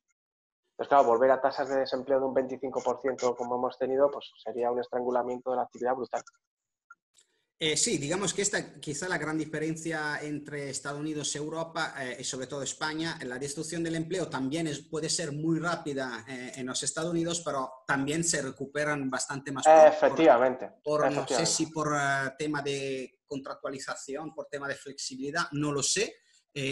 [0.77, 4.69] Entonces, claro, volver a tasas de desempleo de un 25% como hemos tenido, pues sería
[4.69, 6.21] un estrangulamiento de la actividad brutal.
[7.59, 12.17] Eh, sí, digamos que esta quizá la gran diferencia entre Estados Unidos y Europa eh,
[12.19, 16.67] y sobre todo España, la destrucción del empleo también puede ser muy rápida eh, en
[16.67, 19.65] los Estados Unidos, pero también se recuperan bastante más.
[19.65, 20.73] efectivamente.
[20.83, 21.89] Por, no sé si por
[22.37, 26.17] tema de contractualización, por tema de flexibilidad, no lo sé.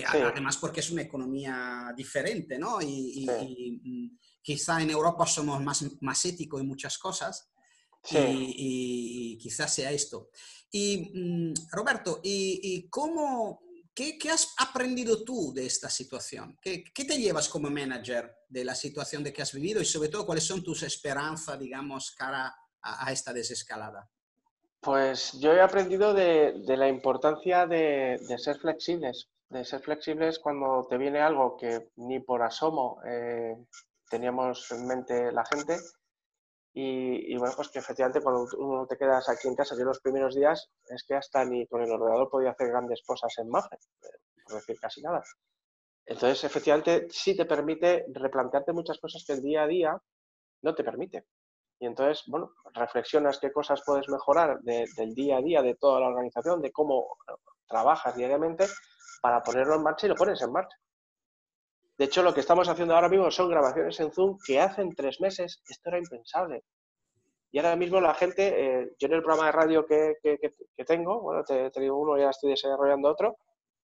[0.08, 2.82] Además porque es una economía diferente, ¿no?
[2.82, 7.50] Y, mm, quizá en Europa somos más, más éticos en muchas cosas.
[8.12, 10.30] y, quizás sea esto.
[10.72, 13.62] Y mm, Roberto, ¿y, cómo,
[13.94, 16.58] qué, has aprendido tú de esta situación?
[16.62, 20.26] ¿Qué, te llevas como manager de la situación de que has vivido y sobre todo
[20.26, 24.10] cuáles son tus esperanzas, digamos, cara a, esta desescalada?
[24.82, 30.98] Pues yo he aprendido de, la importancia de, ser flexibles, de ser flexibles cuando te
[30.98, 33.56] viene algo que ni por asomo eh,
[34.10, 35.78] teníamos en mente la gente
[36.78, 40.36] y, bueno, pues que efectivamente cuando uno te quedas aquí en casa, yo los primeros
[40.36, 43.78] días es que hasta ni con el ordenador podía hacer grandes cosas en eh,
[44.44, 45.24] por decir casi nada.
[46.06, 49.98] Entonces, efectivamente, sí te permite replantearte muchas cosas que el día a día
[50.64, 51.28] no te permite.
[51.80, 56.08] Y entonces, bueno, reflexionas qué cosas puedes mejorar del día a día de toda la
[56.08, 57.18] organización, de cómo
[57.68, 58.66] trabajas diariamente
[59.22, 60.78] para ponerlo en marcha y lo pones en marcha.
[61.98, 65.22] De hecho, lo que estamos haciendo ahora mismo son grabaciones en Zoom que hace tres
[65.22, 66.64] meses esto era impensable.
[67.52, 70.16] Y ahora mismo la gente, eh, yo en el programa de radio que,
[70.86, 73.38] tengo, bueno, te, digo uno, ya estoy desarrollando otro,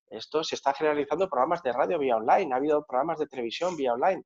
[0.10, 3.94] esto se está generalizando programas de radio vía online, ha habido programas de televisión vía
[3.94, 4.26] online.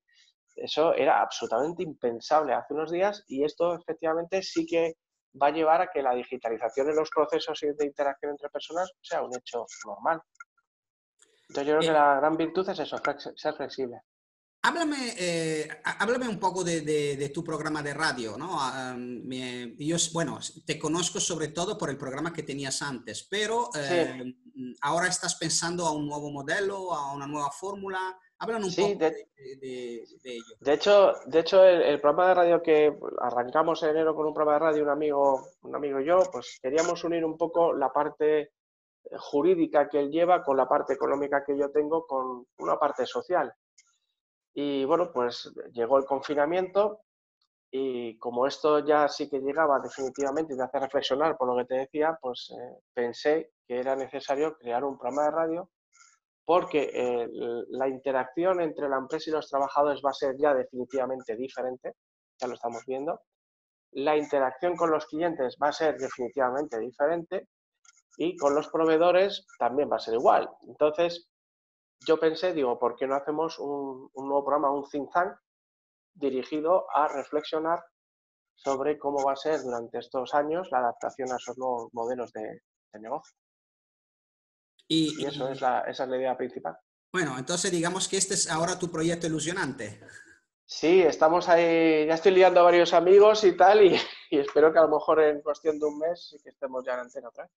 [0.56, 4.96] Eso era absolutamente impensable hace unos días y esto efectivamente sí que
[5.42, 9.22] va a llevar a que la digitalización en los procesos de interacción entre personas sea
[9.22, 10.22] un hecho normal.
[11.50, 12.98] Entonces yo creo que eh, la gran virtud es eso,
[13.36, 14.02] ser flexible.
[14.64, 18.58] Háblame, eh, háblame un poco de, tu programa de radio, ¿no?
[18.60, 24.34] Ah, yo, bueno, te conozco sobre todo por el programa que tenías antes, pero eh,
[24.82, 28.18] ahora estás pensando a un nuevo modelo, a una nueva fórmula.
[28.40, 29.28] Háblame un poco de,
[30.22, 30.44] ello.
[30.60, 34.60] De hecho, de hecho el, programa de radio que arrancamos en enero con un programa
[34.60, 38.52] de radio, un amigo, un amigo y yo, pues queríamos unir un poco la parte
[39.18, 43.54] jurídica que él lleva con la parte económica que yo tengo con una parte social.
[44.54, 47.02] Y bueno, pues llegó el confinamiento
[47.72, 51.66] y como esto ya sí que llegaba definitivamente y me hace reflexionar por lo que
[51.66, 55.70] te decía, pues eh, pensé que era necesario crear un programa de radio
[56.46, 57.28] porque eh,
[57.70, 61.96] la interacción entre la empresa y los trabajadores va a ser ya definitivamente diferente,
[62.40, 63.22] ya lo estamos viendo.
[63.92, 67.48] La interacción con los clientes va a ser definitivamente diferente
[68.18, 70.50] y con los proveedores también va a ser igual.
[70.68, 71.28] Entonces,
[72.06, 75.36] yo pensé, digo, ¿por qué no hacemos un, nuevo programa, un think tank,
[76.14, 77.80] dirigido a reflexionar
[78.54, 82.62] sobre cómo va a ser durante estos años la adaptación a esos nuevos modelos de,
[83.00, 83.36] negocio?
[84.88, 86.78] Y, eso es la, esa es la idea principal.
[87.12, 90.02] Bueno, entonces digamos que este es ahora tu proyecto ilusionante.
[90.66, 93.96] Sí, estamos ahí, ya estoy liando a varios amigos y tal, y,
[94.32, 96.94] y espero que a lo mejor en cuestión de un mes sí que estemos ya
[96.94, 97.54] en antena otra vez.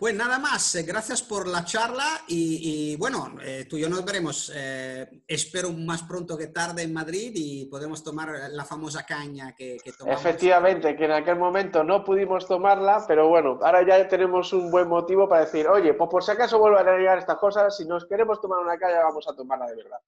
[0.00, 4.02] Pues nada más, eh, gracias por la charla y, bueno, eh, tú y yo nos
[4.02, 9.54] veremos, eh, espero más pronto que tarde en Madrid y podemos tomar la famosa caña
[9.54, 10.18] que, que tomamos.
[10.18, 14.88] Efectivamente, que en aquel momento no pudimos tomarla, pero bueno, ahora ya tenemos un buen
[14.88, 18.06] motivo para decir, oye, pues por si acaso vuelvan a llegar estas cosas, si nos
[18.06, 19.98] queremos tomar una caña vamos a tomarla de verdad.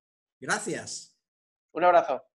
[0.40, 1.18] Gracias.
[1.72, 2.31] Un abrazo.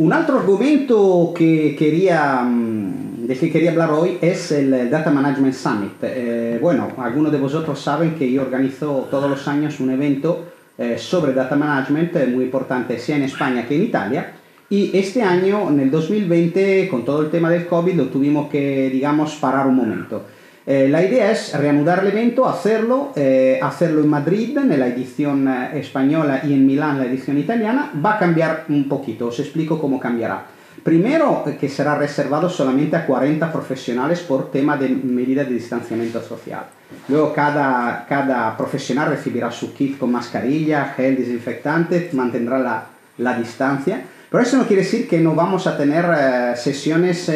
[0.00, 5.52] Un altro argomento que quería, mm, de que quería hablar hoy es el Data Management
[5.52, 5.92] Summit.
[6.00, 10.46] Eh, bueno, algunos de vosotros saben que yo organizo todos los años un evento
[10.78, 14.32] eh, sobre data management eh, muy importante sia en España que en Italia.
[14.70, 19.34] Y este año, en el 2020, con todo el tema del COVID, tuvimos que, digamos,
[19.34, 20.22] parar un momento.
[20.66, 25.48] Eh, la idea es reanudar el evento, hacerlo, eh, hacerlo en Madrid, en la edición
[25.48, 27.90] eh, española y en Milán, la edición italiana.
[28.04, 30.44] Va a cambiar un poquito, os explico cómo cambiará.
[30.82, 36.64] Primero, que será reservado solamente a 40 profesionales por tema de medida de distanciamiento social.
[37.08, 42.86] Luego, cada, cada profesional recibirá su kit con mascarilla, gel desinfectante, mantendrá la,
[43.18, 44.02] la distancia.
[44.30, 47.30] Pero eso no quiere decir que no vamos a tener sesiones,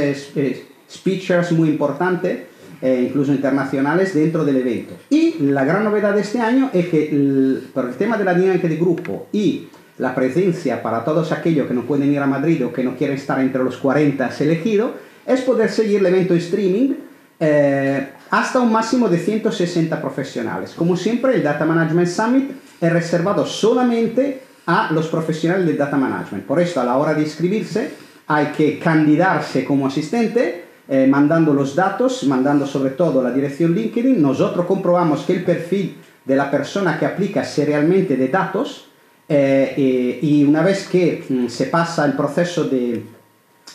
[0.88, 4.94] speechers muy importantes eh, incluso internacionales dentro del evento.
[5.10, 8.68] Y la gran novedad de este año es que por el tema de la dinámica
[8.68, 9.68] de grupo y
[9.98, 13.16] la presencia para todos aquellos que no pueden ir a Madrid o que no quieren
[13.16, 14.90] estar entre los 40 elegidos,
[15.26, 16.94] es poder seguir el evento streaming
[17.40, 20.72] eh, hasta un máximo de 160 profesionales.
[20.76, 22.50] Como siempre, el Data Management Summit
[22.80, 26.44] es reservado solamente a los profesionales del Data Management.
[26.44, 27.92] Por esto, a la hora de inscribirse,
[28.26, 34.20] hay que candidarse como asistente eh, mandando los datos, mandando sobre todo la dirección LinkedIn,
[34.20, 38.88] nosotros comprobamos que el perfil de la persona que aplica es realmente de datos
[39.28, 43.02] eh, y una vez que mm, se pasa el proceso de,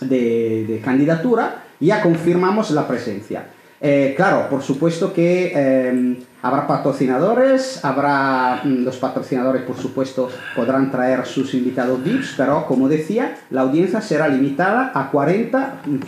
[0.01, 3.45] de, de candidatura, ya confirmamos la presencia.
[3.81, 10.91] Eh, claro, por supuesto que eh, habrá patrocinadores, habrá mm, los patrocinadores, por supuesto, podrán
[10.91, 15.99] traer sus invitados VIPs, pero como decía, la audiencia será limitada a 40 mm,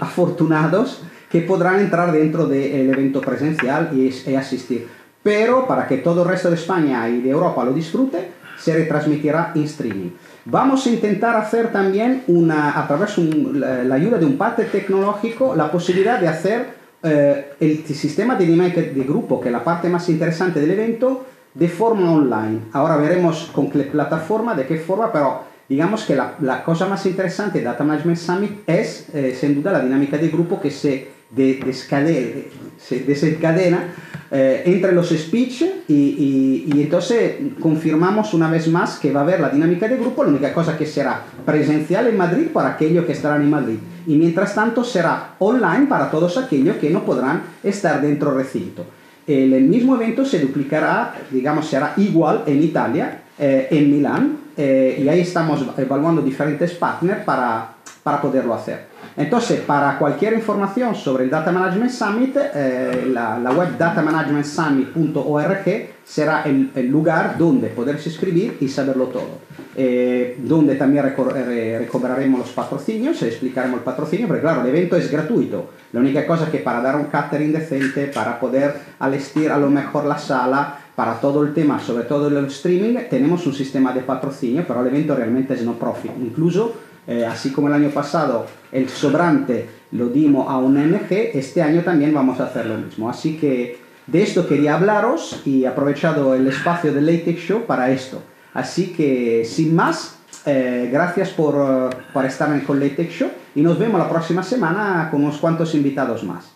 [0.00, 4.86] afortunados que podrán entrar dentro del evento presencial y, asistir.
[5.22, 9.50] Pero para que todo el resto de España y de Europa lo disfrute, se retransmitirá
[9.54, 10.10] en streaming.
[10.44, 15.56] Vamos a intentar hacer también una, a través de la ayuda de un partner tecnológico
[15.56, 19.88] la posibilidad de hacer eh, el sistema de dinámica de grupo, que es la parte
[19.88, 22.60] más interesante del evento, de forma online.
[22.72, 27.06] Ahora veremos con qué plataforma, de qué forma, pero digamos que la, la cosa más
[27.06, 31.08] interesante de Data Management Summit es, eh, sin duda, la dinámica de grupo que se,
[31.34, 33.94] de, se desencadena
[34.30, 39.22] eh, entre los speech y, y, y, entonces confirmamos una vez más que va a
[39.22, 43.04] haber la dinámica de grupo, la única cosa que será presencial en Madrid para aquellos
[43.04, 47.42] que estarán en Madrid y mientras tanto será online para todos aquellos que no podrán
[47.62, 48.84] estar dentro del recinto.
[49.26, 55.08] El, mismo evento se duplicará, digamos, será igual en Italia, eh, en Milán, eh, y
[55.08, 57.73] ahí estamos evaluando diferentes partners para,
[58.04, 58.94] para poderlo hacer.
[59.16, 66.42] Entonces, para cualquier información sobre el Data Management Summit, eh, la, la, web datamanagementsummit.org será
[66.42, 69.42] el, lugar donde poderse inscribir y saberlo todo.
[69.76, 75.10] Eh, donde también eh, recobraremos los patrocinios, explicaremos el patrocinio, porque claro, el evento es
[75.10, 75.70] gratuito.
[75.92, 80.04] La única cosa que para dar un catering decente, para poder alestir a lo mejor
[80.04, 84.64] la sala, para todo el tema, sobre todo el streaming, tenemos un sistema de patrocinio,
[84.66, 86.12] pero el evento realmente es no profit.
[86.20, 86.74] Incluso
[87.06, 91.82] eh, así como el año pasado el sobrante lo dimos a un ONG, este año
[91.82, 93.08] también vamos a hacer lo mismo.
[93.08, 98.22] Así que de esto quería hablaros y aprovechado el espacio del Late Show para esto.
[98.52, 103.98] Así que sin más, eh, gracias por, por, estar con Late Show y nos vemos
[103.98, 106.52] la próxima semana con unos cuantos invitados más.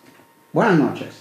[0.53, 1.21] Buenas noches.